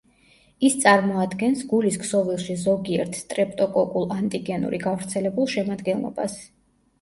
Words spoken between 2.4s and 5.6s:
ზოგიერთ სტრეპტოკოკულ–ანტიგენური გავრცელებულ